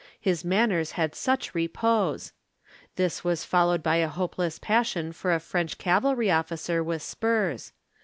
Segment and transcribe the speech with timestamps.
[0.19, 2.31] His manners had such repose.
[2.95, 7.71] This was followed by a hopeless passion for a French cavalry officer with spurs.